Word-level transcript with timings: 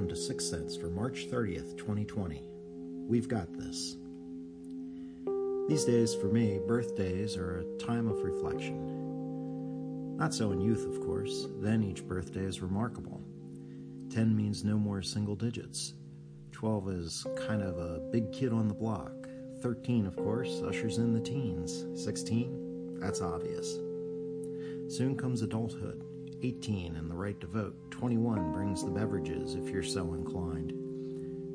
welcome 0.00 0.16
to 0.16 0.22
Six 0.22 0.46
Cents 0.46 0.78
for 0.78 0.86
March 0.86 1.28
30th, 1.30 1.76
2020. 1.76 2.42
We've 3.06 3.28
got 3.28 3.52
this. 3.52 3.98
These 5.68 5.84
days, 5.84 6.14
for 6.14 6.28
me, 6.28 6.58
birthdays 6.66 7.36
are 7.36 7.58
a 7.58 7.76
time 7.76 8.08
of 8.08 8.22
reflection. 8.22 10.16
Not 10.16 10.32
so 10.32 10.52
in 10.52 10.60
youth, 10.62 10.86
of 10.86 11.04
course, 11.04 11.48
then 11.58 11.84
each 11.84 12.08
birthday 12.08 12.44
is 12.44 12.62
remarkable. 12.62 13.20
10 14.08 14.34
means 14.34 14.64
no 14.64 14.78
more 14.78 15.02
single 15.02 15.36
digits. 15.36 15.92
12 16.52 16.88
is 16.88 17.26
kind 17.36 17.60
of 17.60 17.76
a 17.76 18.00
big 18.10 18.32
kid 18.32 18.54
on 18.54 18.68
the 18.68 18.74
block. 18.74 19.12
13, 19.60 20.06
of 20.06 20.16
course, 20.16 20.62
ushers 20.66 20.96
in 20.96 21.12
the 21.12 21.20
teens. 21.20 21.84
16, 22.02 22.98
that's 22.98 23.20
obvious. 23.20 23.74
Soon 24.88 25.14
comes 25.14 25.42
adulthood. 25.42 26.02
18 26.42 26.96
and 26.96 27.10
the 27.10 27.14
right 27.14 27.40
to 27.40 27.46
vote. 27.46 27.74
21 27.90 28.52
brings 28.52 28.84
the 28.84 28.90
beverages 28.90 29.54
if 29.54 29.68
you're 29.68 29.82
so 29.82 30.14
inclined. 30.14 30.72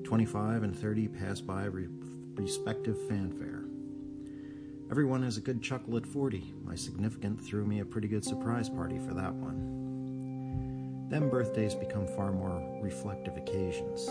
25 0.03 0.63
and 0.63 0.77
30 0.77 1.08
pass 1.08 1.41
by 1.41 1.66
re- 1.66 1.88
respective 2.35 2.98
fanfare. 3.08 3.63
Everyone 4.91 5.23
has 5.23 5.38
a 5.38 5.41
good 5.41 5.63
chuckle 5.63 5.98
at 5.98 6.05
40. 6.05 6.53
My 6.63 6.75
significant 6.75 7.44
threw 7.44 7.66
me 7.66 7.80
a 7.80 7.85
pretty 7.85 8.08
good 8.08 8.23
surprise 8.23 8.70
party 8.70 8.99
for 8.99 9.16
that 9.16 9.34
one. 9.34 11.08
Then 11.09 11.30
birthdays 11.30 11.73
become 11.73 12.08
far 12.08 12.31
more 12.31 12.61
reflective 12.81 13.36
occasions. 13.38 14.05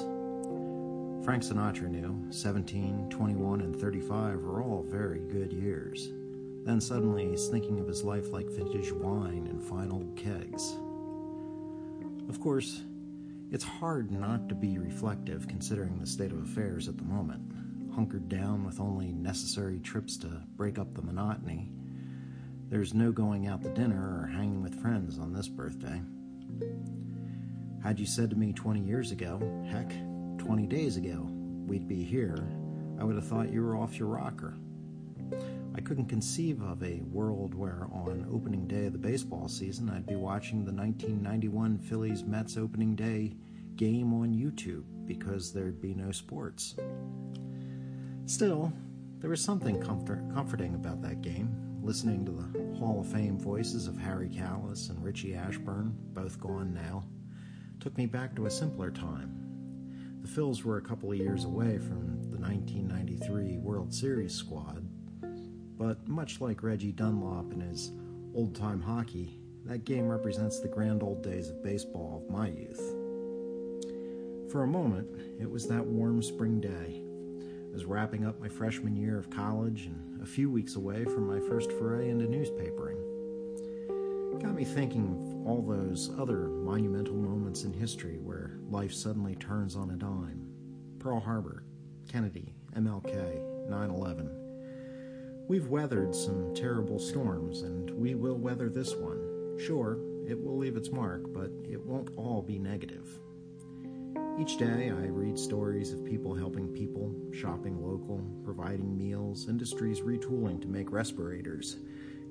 Frank 1.25 1.42
Sinatra 1.42 1.88
knew 1.88 2.27
17, 2.30 3.09
21, 3.09 3.61
and 3.61 3.75
35 3.80 4.42
were 4.42 4.62
all 4.62 4.83
very 4.83 5.20
good 5.20 5.52
years. 5.52 6.11
Then 6.64 6.80
suddenly 6.80 7.30
he's 7.30 7.48
thinking 7.48 7.78
of 7.78 7.86
his 7.86 8.05
life 8.05 8.33
like 8.33 8.50
vintage 8.50 8.92
wine 8.92 9.44
old 9.83 10.16
kegs. 10.16 10.77
Of 12.28 12.41
course, 12.41 12.83
it's 13.50 13.64
hard 13.64 14.11
not 14.11 14.48
to 14.48 14.55
be 14.55 14.78
reflective 14.78 15.47
considering 15.47 15.98
the 15.98 16.06
state 16.06 16.33
of 16.33 16.42
affairs 16.42 16.89
at 16.89 16.97
the 16.97 17.05
moment. 17.05 17.42
Hunkered 17.94 18.28
down 18.28 18.64
with 18.64 18.81
only 18.81 19.12
necessary 19.12 19.78
trips 19.78 20.16
to 20.19 20.42
break 20.56 20.78
up 20.78 20.94
the 20.94 21.03
monotony. 21.03 21.70
There's 22.70 22.94
no 22.94 23.12
going 23.12 23.47
out 23.47 23.62
to 23.62 23.69
dinner 23.69 24.22
or 24.22 24.27
hanging 24.27 24.62
with 24.62 24.81
friends 24.81 25.19
on 25.19 25.33
this 25.33 25.48
birthday. 25.48 26.00
Had 27.83 28.00
you 28.00 28.06
said 28.06 28.31
to 28.31 28.36
me 28.36 28.53
20 28.53 28.81
years 28.81 29.12
ago, 29.12 29.38
heck, 29.70 29.91
20 30.38 30.66
days 30.66 30.97
ago, 30.97 31.28
we'd 31.66 31.86
be 31.86 32.03
here, 32.03 32.48
I 32.98 33.05
would 33.05 33.14
have 33.14 33.27
thought 33.27 33.53
you 33.53 33.62
were 33.62 33.77
off 33.77 33.98
your 33.98 34.09
rocker. 34.09 34.55
I 35.75 35.80
couldn't 35.80 36.06
conceive 36.06 36.62
of 36.62 36.83
a 36.83 37.00
world 37.11 37.55
where, 37.55 37.89
on 37.92 38.27
opening 38.33 38.67
day 38.67 38.86
of 38.86 38.92
the 38.92 38.98
baseball 38.98 39.48
season, 39.48 39.91
I'd 39.91 40.06
be 40.06 40.14
watching 40.14 40.64
the 40.64 40.72
1991 40.72 41.78
Phillies 41.78 42.22
Mets 42.22 42.56
opening 42.56 42.94
day 42.94 43.34
game 43.77 44.14
on 44.14 44.33
YouTube 44.33 44.84
because 45.06 45.53
there'd 45.53 45.81
be 45.81 45.94
no 45.94 46.12
sports. 46.12 46.77
Still, 48.27 48.72
there 49.19 49.31
was 49.31 49.42
something 49.42 49.81
comfort- 49.81 50.25
comforting 50.33 50.75
about 50.75 51.03
that 51.03 51.22
game, 51.22 51.78
listening 51.83 52.25
to 52.25 52.33
the 52.33 52.78
Hall 52.78 53.00
of 53.00 53.06
Fame 53.06 53.38
voices 53.38 53.86
of 53.86 53.98
Harry 53.98 54.28
Kalas 54.28 54.91
and 54.91 55.03
Richie 55.03 55.34
Ashburn, 55.34 55.97
both 56.12 56.38
gone 56.41 56.72
now, 56.72 57.05
took 57.81 57.97
me 57.98 58.06
back 58.06 58.34
to 58.36 58.47
a 58.47 58.50
simpler 58.50 58.91
time. 58.91 59.41
The 60.22 60.28
Phils 60.28 60.62
were 60.62 60.78
a 60.78 60.83
couple 60.83 61.11
of 61.11 61.19
years 61.19 61.44
away 61.44 61.78
from 61.78 62.31
the 62.31 62.38
1993 62.38 63.59
World 63.59 63.92
Series 63.92 64.34
squad, 64.34 64.86
but 65.78 66.06
much 66.08 66.41
like 66.41 66.62
Reggie 66.62 66.92
Dunlop 66.92 67.53
and 67.53 67.62
his 67.62 67.92
old 68.34 68.55
time 68.55 68.80
hockey, 68.80 69.39
that 69.64 69.84
game 69.84 70.08
represents 70.08 70.61
the 70.61 70.69
grand 70.69 71.03
old 71.03 71.22
days 71.22 71.50
of 71.50 71.62
baseball 71.62 72.22
of 72.22 72.31
my 72.31 72.48
youth. 72.48 72.81
For 74.50 74.62
a 74.62 74.69
moment, 74.69 75.08
it 75.41 75.50
was 75.50 75.66
that 75.69 75.84
warm 75.84 76.22
spring 76.22 76.60
day. 76.60 77.03
I 77.69 77.72
was 77.72 77.84
wrapping 77.87 78.25
up 78.25 78.41
my 78.41 78.49
freshman 78.49 78.97
year 78.97 79.19
of 79.19 79.31
college 79.31 79.87
and 79.87 80.22
a 80.22 80.26
few 80.26 80.50
weeks 80.50 80.76
away 80.76 81.04
from 81.04 81.26
my 81.26 81.41
first 81.49 81.72
foray 81.72 82.10
into 82.10 82.26
newspapering. 82.26 83.00
It 84.32 84.43
got 84.43 84.54
me 84.54 84.65
thinking 84.65 85.09
of 85.09 85.49
all 85.49 85.62
those 85.62 86.10
other 86.19 86.49
monumental 86.49 87.16
moments 87.16 87.65
in 87.65 87.72
history 87.72 88.19
where 88.19 88.59
life 88.69 88.93
suddenly 88.93 89.34
turns 89.37 89.76
on 89.76 89.91
a 89.91 89.97
dime 89.97 90.49
Pearl 90.99 91.20
Harbor, 91.20 91.65
Kennedy, 92.09 92.54
MLK, 92.76 93.69
9 93.69 93.91
11. 93.91 94.44
We've 95.47 95.69
weathered 95.69 96.15
some 96.15 96.55
terrible 96.55 96.99
storms, 96.99 97.62
and 97.62 97.91
we 97.91 98.15
will 98.15 98.37
weather 98.37 98.71
this 98.71 98.94
one. 98.94 99.59
Sure, 99.59 99.99
it 100.27 100.43
will 100.43 100.56
leave 100.56 100.78
its 100.78 100.91
mark, 100.91 101.21
but 101.34 101.50
it 101.69 101.84
won't 101.84 102.09
all 102.16 102.41
be 102.41 102.59
negative. 102.59 103.06
Each 104.41 104.56
day, 104.56 104.91
I 104.91 105.06
read 105.09 105.38
stories 105.38 105.93
of 105.93 106.03
people 106.03 106.34
helping 106.34 106.69
people, 106.69 107.15
shopping 107.31 107.84
local, 107.84 108.25
providing 108.43 108.97
meals, 108.97 109.47
industries 109.47 110.00
retooling 110.00 110.62
to 110.62 110.66
make 110.66 110.91
respirators, 110.91 111.76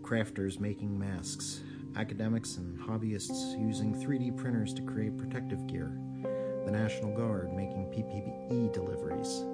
crafters 0.02 0.60
making 0.60 0.98
masks, 0.98 1.62
academics 1.96 2.58
and 2.58 2.76
hobbyists 2.80 3.60
using 3.64 3.94
3D 3.94 4.36
printers 4.36 4.74
to 4.74 4.82
create 4.82 5.20
protective 5.20 5.68
gear, 5.68 5.96
the 6.66 6.72
National 6.72 7.16
Guard 7.16 7.54
making 7.54 7.86
PPE 7.92 8.74
deliveries, 8.74 9.46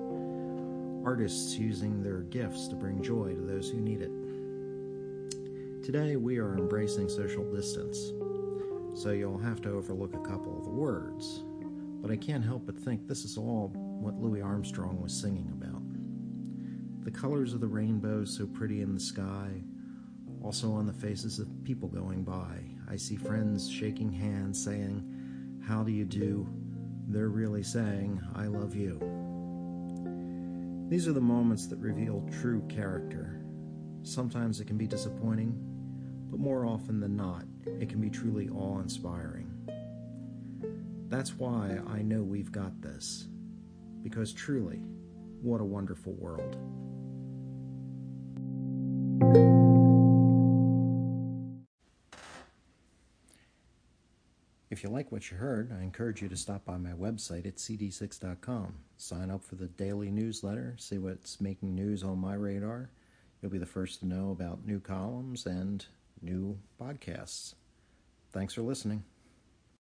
artists 1.05 1.55
using 1.55 2.03
their 2.03 2.21
gifts 2.21 2.67
to 2.67 2.75
bring 2.75 3.01
joy 3.01 3.33
to 3.33 3.41
those 3.41 3.69
who 3.69 3.79
need 3.79 4.01
it. 4.01 4.11
Today, 5.83 6.17
we 6.17 6.37
are 6.37 6.57
embracing 6.57 7.09
social 7.09 7.43
distance, 7.51 8.11
so 8.93 9.11
you'll 9.11 9.37
have 9.37 9.61
to 9.61 9.71
overlook 9.71 10.13
a 10.13 10.29
couple 10.29 10.57
of 10.57 10.65
the 10.65 10.69
words, 10.69 11.43
but 12.01 12.11
I 12.11 12.17
can't 12.17 12.43
help 12.43 12.65
but 12.65 12.77
think 12.77 13.07
this 13.07 13.23
is 13.23 13.37
all 13.37 13.71
what 13.73 14.15
Louis 14.15 14.41
Armstrong 14.41 15.01
was 15.01 15.13
singing 15.13 15.49
about. 15.51 15.81
The 17.05 17.11
colors 17.11 17.53
of 17.53 17.61
the 17.61 17.67
rainbow 17.67 18.25
so 18.25 18.45
pretty 18.45 18.81
in 18.81 18.93
the 18.93 18.99
sky, 18.99 19.49
also 20.43 20.71
on 20.71 20.85
the 20.85 20.93
faces 20.93 21.39
of 21.39 21.47
people 21.63 21.87
going 21.87 22.23
by. 22.23 22.59
I 22.89 22.95
see 22.97 23.15
friends 23.15 23.69
shaking 23.69 24.11
hands, 24.11 24.63
saying, 24.63 25.61
How 25.65 25.83
do 25.83 25.91
you 25.91 26.05
do? 26.05 26.47
They're 27.07 27.29
really 27.29 27.63
saying, 27.63 28.21
I 28.35 28.45
love 28.45 28.75
you. 28.75 28.99
These 30.89 31.07
are 31.07 31.13
the 31.13 31.21
moments 31.21 31.67
that 31.67 31.77
reveal 31.77 32.27
true 32.41 32.67
character. 32.67 33.45
Sometimes 34.01 34.59
it 34.59 34.65
can 34.65 34.75
be 34.75 34.87
disappointing, 34.87 35.53
but 36.31 36.39
more 36.39 36.65
often 36.65 36.99
than 36.99 37.15
not, 37.15 37.45
it 37.79 37.89
can 37.89 38.01
be 38.01 38.09
truly 38.09 38.49
awe 38.49 38.79
inspiring. 38.79 39.53
That's 41.07 41.37
why 41.37 41.77
I 41.87 42.01
know 42.01 42.23
we've 42.23 42.51
got 42.51 42.81
this, 42.81 43.27
because 44.01 44.33
truly, 44.33 44.81
what 45.43 45.61
a 45.61 45.63
wonderful 45.63 46.13
world. 46.13 46.57
If 54.79 54.83
you 54.83 54.91
like 54.91 55.11
what 55.11 55.29
you 55.29 55.35
heard, 55.35 55.73
I 55.77 55.83
encourage 55.83 56.21
you 56.21 56.29
to 56.29 56.37
stop 56.37 56.63
by 56.63 56.77
my 56.77 56.91
website 56.91 57.45
at 57.45 57.57
cd6.com. 57.57 58.75
Sign 58.95 59.29
up 59.29 59.43
for 59.43 59.55
the 59.55 59.67
daily 59.67 60.09
newsletter, 60.09 60.75
see 60.77 60.97
what's 60.97 61.41
making 61.41 61.75
news 61.75 62.01
on 62.01 62.17
my 62.17 62.35
radar. 62.35 62.89
You'll 63.41 63.51
be 63.51 63.57
the 63.57 63.65
first 63.65 63.99
to 63.99 64.05
know 64.05 64.31
about 64.31 64.65
new 64.65 64.79
columns 64.79 65.45
and 65.45 65.85
new 66.21 66.57
podcasts. 66.79 67.55
Thanks 68.31 68.53
for 68.53 68.61
listening. 68.61 69.03